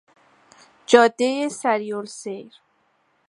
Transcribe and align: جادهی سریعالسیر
جادهی 0.85 1.49
سریعالسیر 1.49 2.53